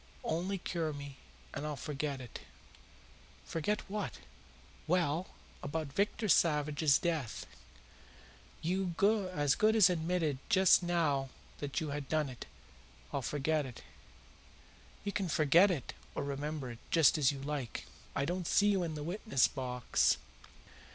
Only 0.23 0.57
cure 0.57 0.93
me, 0.93 1.17
and 1.53 1.63
I'll 1.63 1.75
forget 1.75 2.19
it." 2.19 2.39
"Forget 3.45 3.87
what?" 3.87 4.17
"Well, 4.87 5.27
about 5.61 5.93
Victor 5.93 6.27
Savage's 6.27 6.97
death. 6.97 7.45
You 8.63 8.95
as 9.31 9.53
good 9.53 9.75
as 9.75 9.91
admitted 9.91 10.39
just 10.49 10.81
now 10.81 11.29
that 11.59 11.79
you 11.79 11.89
had 11.89 12.09
done 12.09 12.29
it. 12.29 12.47
I'll 13.13 13.21
forget 13.21 13.63
it." 13.63 13.83
"You 15.03 15.11
can 15.11 15.27
forget 15.29 15.69
it 15.69 15.93
or 16.15 16.23
remember 16.23 16.71
it, 16.71 16.79
just 16.89 17.19
as 17.19 17.31
you 17.31 17.37
like. 17.39 17.85
I 18.15 18.25
don't 18.25 18.47
see 18.47 18.69
you 18.69 18.81
in 18.81 18.95
the 18.95 19.05
witnessbox. 19.05 20.17